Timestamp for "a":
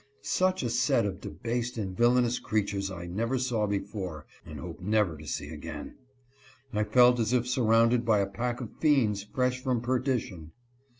0.63-0.69, 8.17-8.25